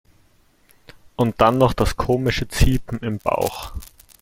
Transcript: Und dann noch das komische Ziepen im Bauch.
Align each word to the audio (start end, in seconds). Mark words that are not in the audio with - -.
Und 1.15 1.41
dann 1.41 1.59
noch 1.59 1.73
das 1.73 1.95
komische 1.95 2.47
Ziepen 2.47 2.97
im 3.01 3.19
Bauch. 3.19 3.75